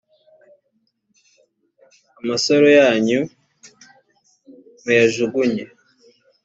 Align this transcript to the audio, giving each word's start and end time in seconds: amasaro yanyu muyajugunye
amasaro 2.21 2.67
yanyu 2.79 3.19
muyajugunye 4.83 5.63